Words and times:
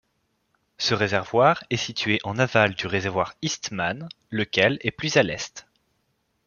Ce 0.79 0.95
réservoir 0.95 1.63
est 1.69 1.77
situé 1.77 2.17
en 2.23 2.39
aval 2.39 2.73
du 2.73 2.87
réservoir 2.87 3.35
Eastman, 3.43 4.09
lequel 4.31 4.79
est 4.81 4.89
plus 4.89 5.15
à 5.17 5.21
l'est. 5.21 5.67